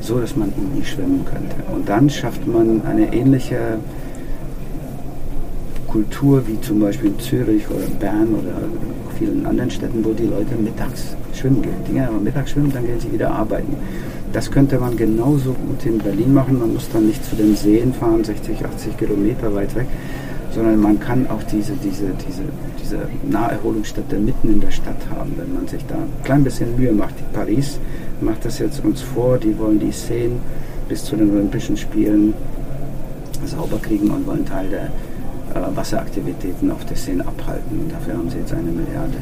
[0.03, 1.57] so dass man in die schwimmen könnte.
[1.73, 3.79] Und dann schafft man eine ähnliche
[5.87, 8.55] Kultur wie zum Beispiel in Zürich oder Bern oder
[9.19, 11.75] vielen anderen Städten, wo die Leute mittags schwimmen gehen.
[11.87, 13.77] Die gehen aber mittags schwimmen, dann gehen sie wieder arbeiten.
[14.33, 16.59] Das könnte man genauso gut in Berlin machen.
[16.59, 19.87] Man muss dann nicht zu den Seen fahren, 60, 80 Kilometer weit weg,
[20.55, 22.43] sondern man kann auch diese, diese, diese,
[22.81, 22.99] diese
[23.31, 27.15] Naherholungsstätte mitten in der Stadt haben, wenn man sich da ein klein bisschen Mühe macht.
[27.19, 27.79] Die Paris
[28.21, 30.41] macht das jetzt uns vor, die wollen die Seen
[30.89, 32.35] bis zu den Olympischen Spielen
[33.47, 34.85] sauber kriegen und wollen Teil der
[35.55, 37.81] äh, Wasseraktivitäten auf der Seen abhalten.
[37.81, 39.17] Und dafür haben sie jetzt eine Milliarde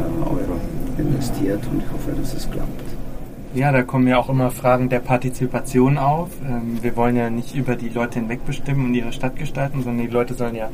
[0.00, 0.60] äh, Euro
[0.98, 2.83] investiert und ich hoffe, dass es klappt.
[3.54, 6.30] Ja, da kommen ja auch immer Fragen der Partizipation auf.
[6.44, 10.04] Ähm, wir wollen ja nicht über die Leute hinweg bestimmen und ihre Stadt gestalten, sondern
[10.04, 10.70] die Leute sollen ja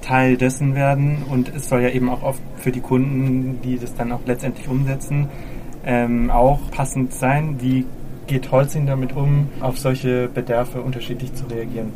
[0.00, 3.96] Teil dessen werden und es soll ja eben auch oft für die Kunden, die das
[3.96, 5.28] dann auch letztendlich umsetzen,
[5.84, 7.56] ähm, auch passend sein.
[7.58, 7.84] Wie
[8.28, 11.92] geht Holzing damit um, auf solche Bedarfe unterschiedlich zu reagieren?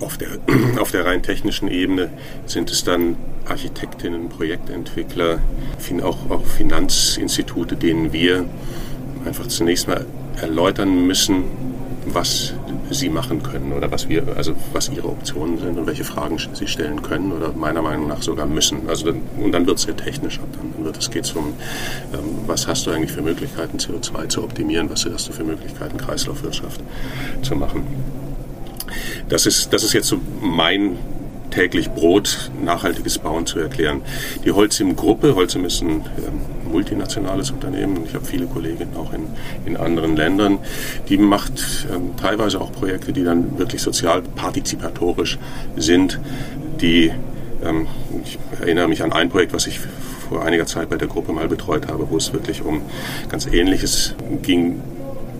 [0.00, 0.30] Auf der,
[0.80, 2.10] auf der rein technischen Ebene
[2.46, 3.14] sind es dann
[3.48, 5.38] Architektinnen, Projektentwickler,
[6.02, 8.46] auch, auch Finanzinstitute, denen wir
[9.24, 10.06] einfach zunächst mal
[10.40, 11.44] erläutern müssen,
[12.06, 12.54] was
[12.90, 16.66] sie machen können oder was wir, also was ihre Optionen sind und welche Fragen sie
[16.66, 18.88] stellen können oder meiner Meinung nach sogar müssen.
[18.88, 20.38] Also und dann wird es sehr technisch.
[20.38, 21.54] Dann wird es geht um,
[22.12, 25.96] ähm, was hast du eigentlich für Möglichkeiten, CO2 zu optimieren, was hast du für Möglichkeiten,
[25.96, 26.80] Kreislaufwirtschaft
[27.42, 27.84] zu machen.
[29.28, 30.98] Das ist, das ist jetzt so mein
[31.50, 34.02] täglich Brot nachhaltiges Bauen zu erklären.
[34.44, 39.28] Die Holzim-Gruppe, Holzim ist ein ähm, multinationales Unternehmen, ich habe viele Kolleginnen auch in,
[39.64, 40.58] in anderen Ländern,
[41.08, 45.38] die macht ähm, teilweise auch Projekte, die dann wirklich sozial partizipatorisch
[45.76, 46.18] sind,
[46.80, 47.12] die
[47.64, 47.86] ähm,
[48.24, 49.78] ich erinnere mich an ein Projekt, was ich
[50.28, 52.82] vor einiger Zeit bei der Gruppe mal betreut habe, wo es wirklich um
[53.28, 54.80] ganz Ähnliches ging,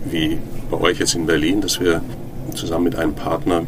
[0.05, 0.39] wie
[0.71, 2.01] bei euch jetzt in Berlin, dass wir
[2.55, 3.67] zusammen mit einem Partner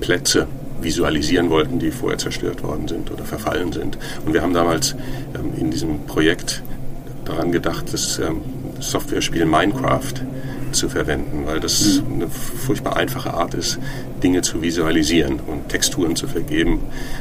[0.00, 0.48] Plätze
[0.82, 3.98] visualisieren wollten, die vorher zerstört worden sind oder verfallen sind.
[4.24, 4.94] Und wir haben damals
[5.34, 6.62] ähm, in diesem Projekt
[7.24, 8.42] daran gedacht, das ähm,
[8.80, 10.14] Software-Spiel Minecraft
[10.72, 12.14] zu verwenden, weil das mhm.
[12.14, 13.78] eine furchtbar einfache Art ist,
[14.22, 16.80] Dinge zu visualisieren und Texturen zu vergeben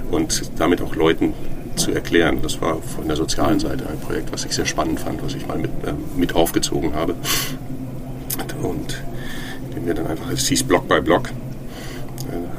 [0.10, 1.34] und damit auch Leuten
[1.76, 2.40] zu erklären.
[2.42, 5.48] Das war von der sozialen Seite ein Projekt, was ich sehr spannend fand, was ich
[5.48, 7.16] mal mit, äh, mit aufgezogen habe.
[8.62, 9.02] Und
[9.76, 11.30] den wir dann einfach, es hieß Block by Block,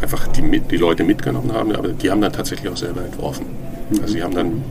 [0.03, 3.47] einfach die, die Leute mitgenommen haben, aber die haben dann tatsächlich auch selber entworfen.
[4.01, 4.63] Also sie haben dann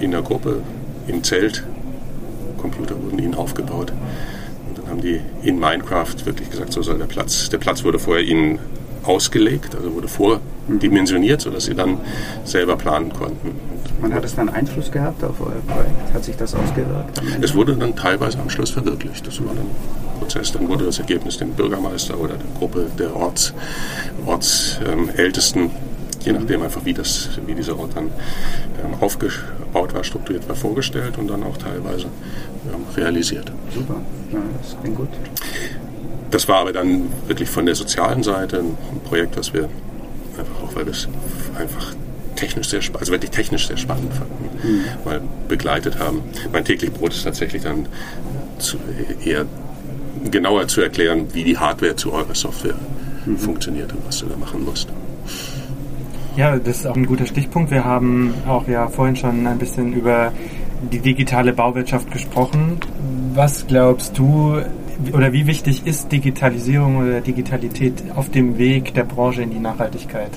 [0.00, 0.62] in der Gruppe,
[1.06, 1.64] im Zelt,
[2.58, 3.92] Computer wurden ihnen aufgebaut.
[4.68, 7.48] Und dann haben die in Minecraft wirklich gesagt, so soll der Platz.
[7.48, 8.58] Der Platz wurde vorher ihnen
[9.04, 11.98] ausgelegt, also wurde vordimensioniert, sodass sie dann
[12.44, 13.56] selber planen konnten.
[14.00, 16.14] Man hat es dann Einfluss gehabt auf euer Projekt?
[16.14, 17.20] Hat sich das ausgewirkt?
[17.40, 19.26] Es wurde dann teilweise am Schluss verwirklicht.
[19.26, 19.66] Das war dann
[20.28, 20.52] Prozess.
[20.52, 23.54] Dann wurde das Ergebnis dem Bürgermeister oder der Gruppe der Orts,
[24.26, 25.70] Ortsältesten, ähm,
[26.22, 28.10] je nachdem einfach, wie, das, wie dieser Ort dann
[28.84, 33.50] ähm, aufgebaut war, strukturiert war, vorgestellt und dann auch teilweise ähm, realisiert.
[33.74, 35.08] Super, ja, das klingt gut.
[36.30, 39.70] Das war aber dann wirklich von der sozialen Seite ein Projekt, das wir
[40.38, 41.08] einfach auch, weil wir es
[41.58, 41.94] einfach
[42.36, 44.84] technisch sehr, also wirklich technisch sehr spannend fanden, mhm.
[45.06, 46.20] mal begleitet haben.
[46.52, 47.88] Mein täglich Brot ist tatsächlich dann
[48.58, 48.76] zu,
[49.24, 49.46] eher
[50.30, 52.74] genauer zu erklären, wie die Hardware zu eurer Software
[53.26, 53.38] mhm.
[53.38, 54.88] funktioniert und was du da machen musst.
[56.36, 57.70] Ja, das ist auch ein guter Stichpunkt.
[57.70, 60.32] Wir haben auch ja vorhin schon ein bisschen über
[60.92, 62.78] die digitale Bauwirtschaft gesprochen.
[63.34, 64.60] Was glaubst du
[65.12, 70.30] oder wie wichtig ist Digitalisierung oder Digitalität auf dem Weg der Branche in die Nachhaltigkeit?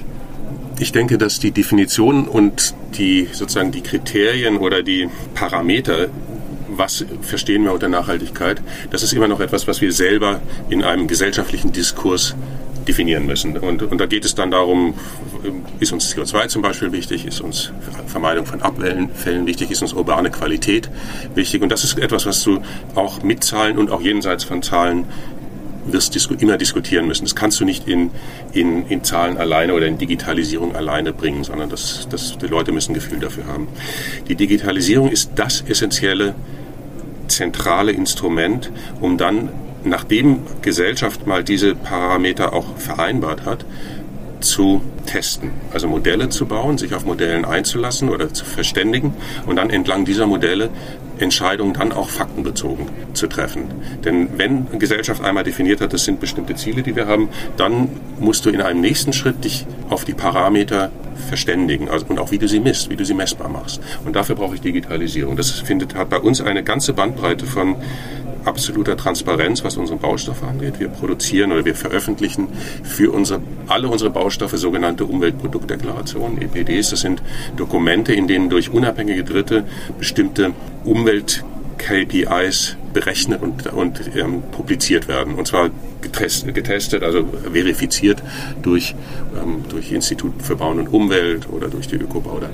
[0.79, 6.07] Ich denke, dass die Definition und die sozusagen die Kriterien oder die Parameter,
[6.77, 11.07] was verstehen wir unter Nachhaltigkeit, das ist immer noch etwas, was wir selber in einem
[11.07, 12.35] gesellschaftlichen Diskurs
[12.87, 13.57] definieren müssen.
[13.57, 14.95] Und, und da geht es dann darum,
[15.79, 17.71] ist uns CO2 zum Beispiel wichtig, ist uns
[18.07, 19.09] Vermeidung von Abfällen
[19.45, 20.89] wichtig, ist uns urbane Qualität
[21.35, 21.61] wichtig.
[21.61, 22.61] Und das ist etwas, was du
[22.95, 25.05] auch mit Zahlen und auch jenseits von Zahlen
[25.85, 27.25] wirst disku immer diskutieren müssen.
[27.25, 28.11] Das kannst du nicht in,
[28.53, 32.91] in, in Zahlen alleine oder in Digitalisierung alleine bringen, sondern das, das, die Leute müssen
[32.91, 33.67] ein Gefühl dafür haben.
[34.27, 36.35] Die Digitalisierung ist das essentielle,
[37.31, 39.49] zentrale Instrument, um dann
[39.83, 43.65] nachdem Gesellschaft mal diese Parameter auch vereinbart hat,
[44.41, 49.13] zu testen, also Modelle zu bauen, sich auf Modellen einzulassen oder zu verständigen
[49.45, 50.69] und dann entlang dieser Modelle
[51.21, 53.65] Entscheidungen dann auch faktenbezogen zu treffen.
[54.03, 58.45] Denn wenn Gesellschaft einmal definiert hat, das sind bestimmte Ziele, die wir haben, dann musst
[58.45, 60.91] du in einem nächsten Schritt dich auf die Parameter
[61.29, 63.81] verständigen also, und auch wie du sie misst, wie du sie messbar machst.
[64.05, 65.35] Und dafür brauche ich Digitalisierung.
[65.35, 67.75] Das findet, hat bei uns eine ganze Bandbreite von
[68.45, 70.79] absoluter Transparenz, was unseren Baustoff angeht.
[70.79, 72.47] Wir produzieren oder wir veröffentlichen
[72.83, 76.89] für unsere, alle unsere Baustoffe sogenannte Umweltproduktdeklarationen, EPDs.
[76.89, 77.21] Das sind
[77.55, 79.63] Dokumente, in denen durch unabhängige Dritte
[79.97, 80.53] bestimmte
[80.83, 81.43] Umwelt
[81.77, 85.35] KPIs berechnet und, und ähm, publiziert werden.
[85.35, 85.69] Und zwar
[86.01, 88.21] getestet, getestet also verifiziert
[88.61, 88.95] durch,
[89.41, 92.51] ähm, durch Institut für Bauen und Umwelt oder durch die Ökobaudat.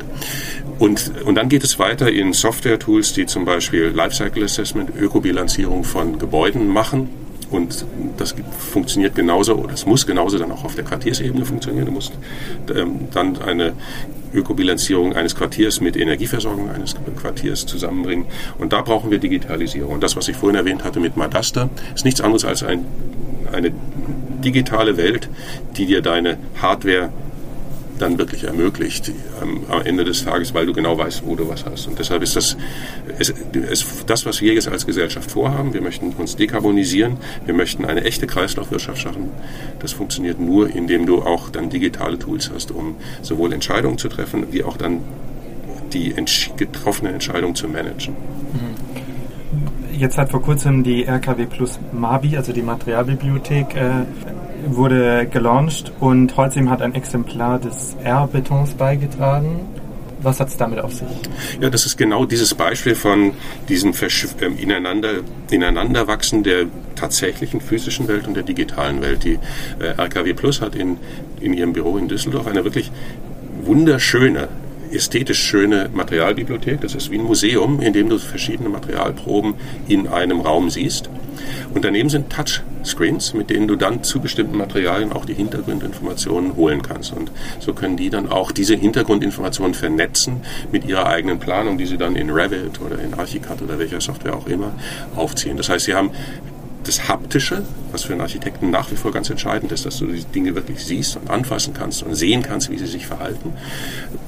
[0.79, 6.19] Und, und dann geht es weiter in Software-Tools, die zum Beispiel Lifecycle Assessment, Ökobilanzierung von
[6.19, 7.09] Gebäuden machen.
[7.49, 7.85] Und
[8.17, 11.85] das funktioniert genauso, oder es muss genauso dann auch auf der Quartiersebene funktionieren.
[11.85, 12.11] Du musst
[12.75, 13.73] ähm, dann eine
[14.33, 18.25] Ökobilanzierung eines Quartiers mit Energieversorgung eines Quartiers zusammenbringen.
[18.57, 19.93] Und da brauchen wir Digitalisierung.
[19.93, 22.85] Und das, was ich vorhin erwähnt hatte mit Madasta, ist nichts anderes als ein,
[23.51, 23.71] eine
[24.43, 25.29] digitale Welt,
[25.77, 27.11] die dir deine Hardware
[27.97, 31.65] dann wirklich ermöglicht ähm, am Ende des Tages, weil du genau weißt, wo du was
[31.65, 31.87] hast.
[31.87, 32.57] Und deshalb ist das
[33.19, 35.73] es, es, das, was wir jetzt als Gesellschaft vorhaben.
[35.73, 39.29] Wir möchten uns dekarbonisieren, wir möchten eine echte Kreislaufwirtschaft schaffen.
[39.79, 44.47] Das funktioniert nur, indem du auch dann digitale Tools hast, um sowohl Entscheidungen zu treffen,
[44.51, 45.01] wie auch dann
[45.93, 46.13] die
[46.57, 48.15] getroffene Entscheidung zu managen.
[49.97, 54.03] Jetzt hat vor kurzem die RKW Plus Mabi, also die Materialbibliothek, äh,
[54.65, 59.61] wurde gelauncht und Holzim hat ein Exemplar des R-Betons beigetragen.
[60.21, 61.07] Was hat es damit auf sich?
[61.61, 63.33] Ja, das ist genau dieses Beispiel von
[63.69, 66.65] diesem Versch ähm, ineinander, Ineinanderwachsen der
[66.95, 69.23] tatsächlichen physischen Welt und der digitalen Welt.
[69.23, 69.37] Die
[69.79, 70.97] äh, RKW Plus hat in,
[71.39, 72.91] in ihrem Büro in Düsseldorf eine wirklich
[73.61, 74.47] wunderschöne
[74.91, 76.81] ästhetisch schöne Materialbibliothek.
[76.81, 79.55] Das ist wie ein Museum, in dem du verschiedene Materialproben
[79.87, 81.09] in einem Raum siehst.
[81.73, 86.81] Und daneben sind Touchscreens, mit denen du dann zu bestimmten Materialien auch die Hintergrundinformationen holen
[86.81, 87.13] kannst.
[87.13, 91.97] Und so können die dann auch diese Hintergrundinformationen vernetzen mit ihrer eigenen Planung, die sie
[91.97, 94.71] dann in Revit oder in Archicad oder welcher Software auch immer
[95.15, 95.57] aufziehen.
[95.57, 96.11] Das heißt, sie haben
[96.83, 100.23] das Haptische, was für einen Architekten nach wie vor ganz entscheidend ist, dass du die
[100.23, 103.53] Dinge wirklich siehst und anfassen kannst und sehen kannst, wie sie sich verhalten.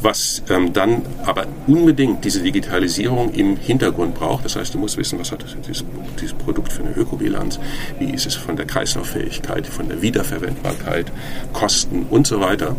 [0.02, 4.46] Was ähm, dann aber unbedingt diese Digitalisierung im Hintergrund braucht.
[4.46, 5.86] Das heißt, du musst wissen, was hat dieses,
[6.20, 7.60] dieses Produkt für eine Ökobilanz,
[8.00, 11.12] wie ist es von der Kreislauffähigkeit, von der Wiederverwendbarkeit,
[11.54, 12.76] Kosten und so weiter.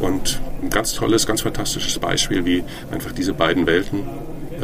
[0.00, 4.04] Und ein ganz tolles, ganz fantastisches Beispiel, wie einfach diese beiden Welten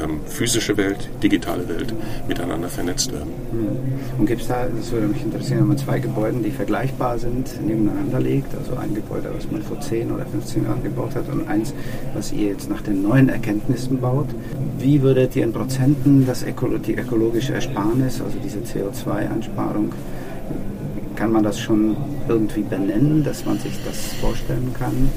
[0.02, 1.94] ähm, physische Welt, digitale Welt
[2.28, 3.30] miteinander vernetzt werden.
[3.50, 4.18] Hm.
[4.18, 7.48] Und gibt es da, das würde mich interessieren, wenn man zwei Gebäude, die vergleichbar sind,
[7.66, 11.48] nebeneinander legt, also ein Gebäude, was man vor 10 oder 15 Jahren gebaut hat und
[11.48, 11.74] eins,
[12.14, 14.28] was ihr jetzt nach den neuen Erkenntnissen baut,
[14.78, 19.92] wie würdet ihr in Prozenten das Öko die ökologische Ersparnis, also diese CO2-Einsparung,
[21.14, 21.96] kann man das schon
[22.28, 25.10] irgendwie benennen, dass man sich das vorstellen kann?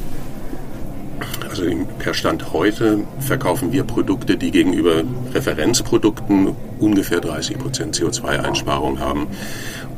[1.60, 9.28] Also per Stand heute verkaufen wir Produkte, die gegenüber Referenzprodukten ungefähr 30 Prozent CO2-Einsparung haben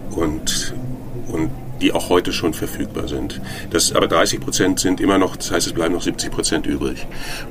[0.10, 0.74] und,
[1.28, 3.41] und die auch heute schon verfügbar sind.
[3.69, 7.06] Das, aber 30 Prozent sind immer noch, das heißt, es bleiben noch 70 Prozent übrig.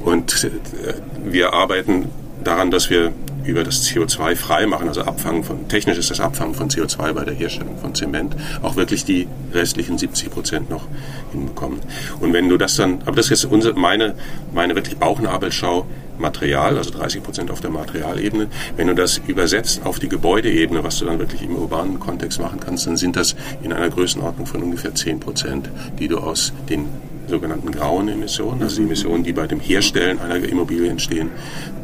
[0.04, 0.94] Und äh,
[1.24, 2.08] wir arbeiten
[2.42, 3.12] daran, dass wir
[3.44, 7.34] über das CO2 freimachen, also Abfangen von, technisch ist das Abfangen von CO2 bei der
[7.34, 10.86] Herstellung von Zement, auch wirklich die restlichen 70 Prozent noch
[11.32, 11.80] hinbekommen.
[12.20, 14.14] Und wenn du das dann, aber das ist unsere, meine,
[14.52, 15.86] meine wirklich Bauchnabelschau,
[16.20, 18.48] Material, also 30 Prozent auf der Materialebene.
[18.76, 22.60] Wenn du das übersetzt auf die Gebäudeebene, was du dann wirklich im urbanen Kontext machen
[22.60, 26.86] kannst, dann sind das in einer Größenordnung von ungefähr 10 Prozent, die du aus den
[27.30, 31.30] sogenannten grauen Emissionen, also die Emissionen, die bei dem Herstellen einer Immobilie entstehen,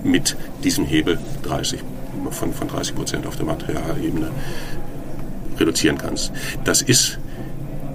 [0.04, 1.80] mit diesem Hebel 30,
[2.30, 4.30] von, von 30 Prozent auf der Materialebene
[5.58, 6.32] reduzieren kannst.
[6.64, 7.18] Das ist,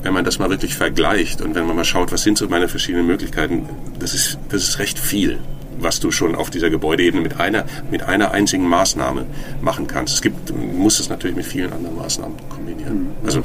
[0.01, 2.67] wenn man das mal wirklich vergleicht und wenn man mal schaut, was sind so meine
[2.67, 5.39] verschiedenen Möglichkeiten, das ist, das ist recht viel
[5.83, 9.25] was du schon auf dieser Gebäudeebene mit einer, mit einer einzigen Maßnahme
[9.61, 10.15] machen kannst.
[10.15, 13.07] Es gibt, du musst es natürlich mit vielen anderen Maßnahmen kombinieren.
[13.25, 13.43] Also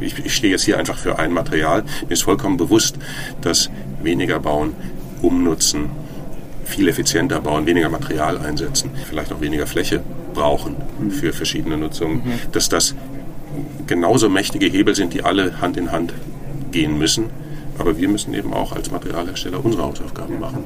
[0.00, 1.84] ich, ich stehe jetzt hier einfach für ein Material.
[2.02, 2.96] Mir ist vollkommen bewusst,
[3.40, 3.70] dass
[4.02, 4.74] weniger bauen,
[5.22, 5.90] umnutzen,
[6.64, 10.00] viel effizienter bauen, weniger Material einsetzen, vielleicht auch weniger Fläche
[10.32, 10.76] brauchen
[11.10, 12.52] für verschiedene Nutzungen, mhm.
[12.52, 12.94] dass das
[13.86, 16.12] genauso mächtige Hebel sind, die alle Hand in Hand
[16.72, 17.26] gehen müssen.
[17.78, 20.64] Aber wir müssen eben auch als Materialhersteller unsere Hausaufgaben machen.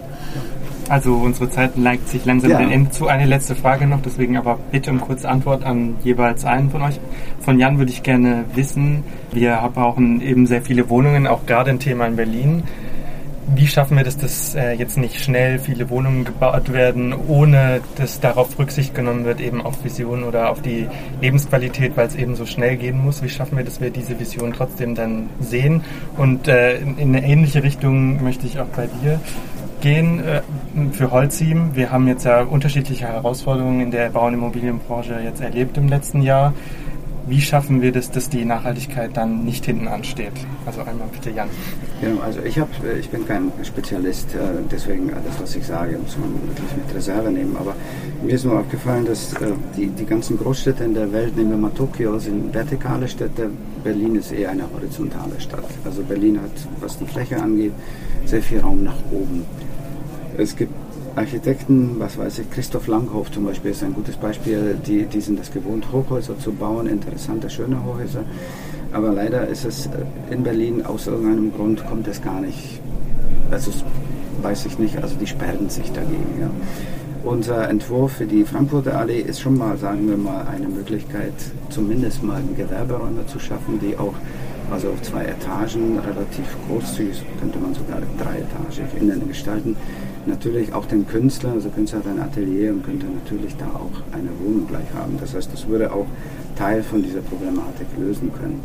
[0.89, 2.59] Also unsere Zeit neigt sich langsam ja.
[2.59, 3.09] dem Ende zu.
[3.09, 6.99] Eine letzte Frage noch, deswegen aber bitte um kurze Antwort an jeweils einen von euch.
[7.41, 11.79] Von Jan würde ich gerne wissen, wir brauchen eben sehr viele Wohnungen, auch gerade ein
[11.79, 12.63] Thema in Berlin.
[13.55, 18.21] Wie schaffen wir das, dass äh, jetzt nicht schnell viele Wohnungen gebaut werden, ohne dass
[18.21, 20.87] darauf Rücksicht genommen wird, eben auf Vision oder auf die
[21.23, 23.23] Lebensqualität, weil es eben so schnell gehen muss?
[23.23, 25.83] Wie schaffen wir, dass wir diese Vision trotzdem dann sehen?
[26.19, 29.19] Und äh, in eine ähnliche Richtung möchte ich auch bei dir
[29.81, 30.43] gehen äh,
[30.93, 31.75] für Holzim.
[31.75, 36.23] Wir haben jetzt ja unterschiedliche Herausforderungen in der Bau- und Immobilienbranche jetzt erlebt im letzten
[36.23, 36.55] Jahr.
[37.29, 40.33] Wie schaffen wir das, dass die Nachhaltigkeit dann nicht hinten ansteht?
[40.65, 41.51] Also einmal bitte Jan.
[42.01, 44.39] Genau, also ich, hab, äh, ich bin kein Spezialist, äh,
[44.71, 47.55] deswegen alles, was ich sage, muss man wirklich mit Reserve nehmen.
[47.61, 47.75] Aber
[48.25, 49.35] mir ist nur aufgefallen, dass
[49.77, 53.51] die, die ganzen Großstädte in der Welt, nehmen wir mal Tokio, sind vertikale Städte.
[53.85, 55.69] Berlin ist eher eine horizontale Stadt.
[55.85, 57.73] Also Berlin hat, was die Fläche angeht,
[58.25, 59.45] sehr viel Raum nach oben.
[60.37, 60.73] Es gibt
[61.17, 65.41] Architekten, was weiß ich, Christoph Langhoff zum Beispiel ist ein gutes Beispiel, die, die sind
[65.41, 68.23] es gewohnt, Hochhäuser zu bauen, interessante, schöne Hochhäuser.
[68.93, 69.91] Aber leider ist es äh,
[70.33, 72.81] in Berlin aus irgendeinem Grund kommt es gar nicht.
[73.51, 73.73] Also
[74.43, 76.41] weiß ich nicht, also die sperren sich dagegen.
[76.41, 76.51] Ja.
[77.25, 81.35] Unser Entwurf für die Frankfurter Allee ist schon mal, sagen wir mal, eine Möglichkeit,
[81.69, 84.15] zumindest mal Gewerberäume zu schaffen, die auch
[84.71, 89.77] also auf zwei Etagen relativ großzügig, könnte man sogar dreietagig innen gestalten
[90.27, 94.31] natürlich auch den Künstler, also Künstler hat ein Atelier und könnte natürlich da auch eine
[94.41, 95.19] Wohnung gleich haben.
[95.21, 96.07] Das heißt, das würde auch
[96.57, 98.61] Teil von dieser Problematik lösen können.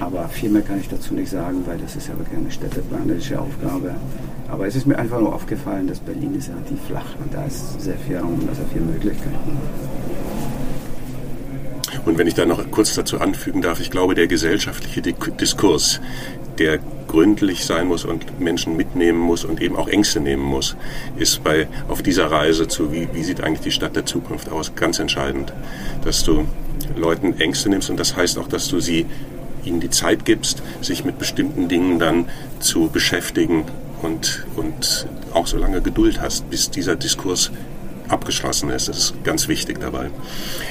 [0.00, 3.40] Aber viel mehr kann ich dazu nicht sagen, weil das ist ja wirklich eine städteplanerische
[3.40, 3.94] Aufgabe.
[4.48, 7.80] Aber es ist mir einfach nur aufgefallen, dass Berlin ist relativ flach und da ist
[7.80, 9.58] sehr viel Raum, und sehr viele Möglichkeiten.
[12.06, 16.00] Und wenn ich da noch kurz dazu anfügen darf, ich glaube, der gesellschaftliche Diskurs,
[16.58, 20.76] der gründlich sein muss und Menschen mitnehmen muss und eben auch Ängste nehmen muss,
[21.16, 24.72] ist bei, auf dieser Reise zu, wie, wie sieht eigentlich die Stadt der Zukunft aus,
[24.76, 25.52] ganz entscheidend.
[26.04, 26.46] Dass du
[26.96, 29.06] Leuten Ängste nimmst und das heißt auch, dass du sie,
[29.64, 32.26] ihnen die Zeit gibst, sich mit bestimmten Dingen dann
[32.60, 33.64] zu beschäftigen
[34.02, 37.50] und, und auch so lange Geduld hast, bis dieser Diskurs
[38.08, 38.88] abgeschlossen ist.
[38.88, 40.10] Das ist ganz wichtig dabei.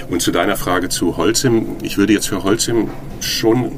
[0.09, 3.71] Und zu deiner Frage zu Holzim, ich würde jetzt für Holzim schon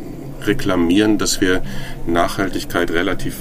[0.49, 1.61] reklamieren, dass wir
[2.05, 3.35] Nachhaltigkeit relativ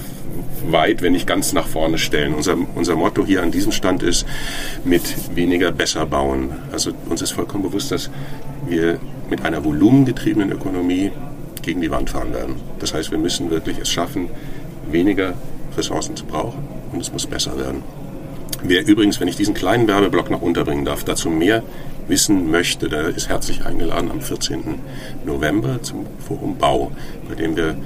[0.70, 2.34] weit, wenn nicht ganz nach vorne stellen.
[2.34, 4.26] Unser, unser Motto hier an diesem Stand ist,
[4.84, 6.50] mit weniger besser bauen.
[6.72, 8.10] Also uns ist vollkommen bewusst, dass
[8.68, 8.98] wir
[9.30, 11.10] mit einer volumengetriebenen Ökonomie
[11.62, 12.56] gegen die Wand fahren werden.
[12.78, 14.28] Das heißt, wir müssen wirklich es schaffen,
[14.90, 15.34] weniger
[15.76, 16.60] Ressourcen zu brauchen
[16.92, 17.82] und es muss besser werden.
[18.62, 21.62] Wer übrigens, wenn ich diesen kleinen Werbeblock noch unterbringen darf, dazu mehr
[22.08, 24.80] wissen möchte, der ist herzlich eingeladen am 14.
[25.24, 26.90] November zum Forum Bau,
[27.28, 27.76] bei dem wir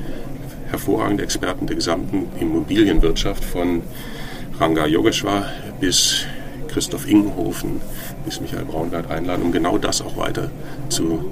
[0.70, 3.82] hervorragende Experten der gesamten Immobilienwirtschaft von
[4.58, 5.46] Ranga Yogeshwar
[5.80, 6.24] bis
[6.68, 7.80] Christoph Ingenhofen
[8.24, 10.50] bis Michael Braungart einladen, um genau das auch weiter
[10.88, 11.30] zu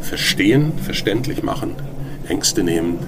[0.00, 1.76] verstehen, verständlich machen,
[2.28, 2.98] Ängste nehmen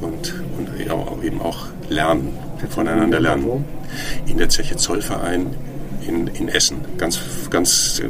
[0.00, 2.34] und, und eben auch lernen,
[2.68, 3.64] voneinander lernen.
[4.26, 5.54] In der Zeche Zollverein
[6.10, 6.78] in, in Essen.
[6.98, 7.20] Ganz,
[7.50, 8.02] ganz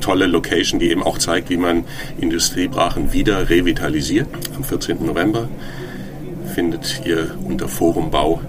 [0.00, 1.84] tolle Location, die eben auch zeigt, wie man
[2.20, 4.28] Industriebrachen wieder revitalisiert.
[4.56, 5.04] Am 14.
[5.04, 5.48] November
[6.54, 8.40] findet ihr unter Forum Bau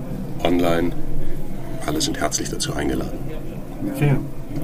[0.44, 0.92] online.
[1.86, 3.18] Alle sind herzlich dazu eingeladen.
[3.96, 4.16] Okay,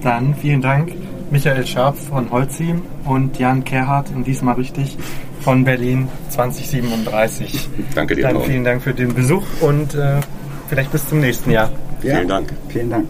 [0.01, 0.93] dann vielen Dank.
[1.31, 4.95] Michael Scharf von Holzim und Jan Kerhardt, in diesmal richtig,
[5.39, 7.67] von Berlin 2037.
[7.95, 8.23] Danke dir.
[8.23, 10.19] Dann vielen Dank für den Besuch und äh,
[10.67, 11.71] vielleicht bis zum nächsten Jahr.
[12.03, 12.53] Ja, vielen Dank.
[12.69, 13.09] Vielen Dank.